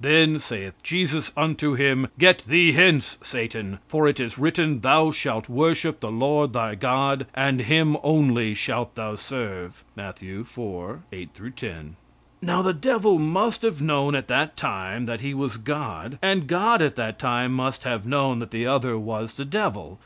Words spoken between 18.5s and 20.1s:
the other was the devil.